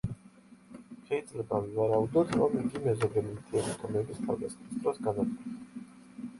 [1.09, 5.83] შეიძლება ვივარაუდოთ, რომ იგი მეზობელი მთიელი ტომების თავდასხმის დროს განადგურდა.